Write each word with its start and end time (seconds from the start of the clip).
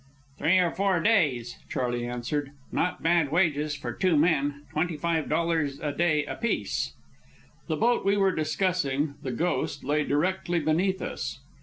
"Three 0.39 0.57
or 0.57 0.71
four 0.71 0.99
days," 0.99 1.59
Charley 1.69 2.07
answered. 2.07 2.49
"Not 2.71 3.03
bad 3.03 3.31
wages 3.31 3.75
for 3.75 3.93
two 3.93 4.17
men 4.17 4.65
twenty 4.71 4.97
five 4.97 5.29
dollars 5.29 5.79
a 5.79 5.91
day 5.91 6.25
apiece." 6.25 6.93
The 7.67 7.75
boat 7.77 8.03
we 8.03 8.17
were 8.17 8.31
discussing, 8.33 9.13
the 9.21 9.31
Ghost, 9.31 9.83
lay 9.83 10.03
directly 10.03 10.59
beneath 10.59 11.03
us. 11.03 11.39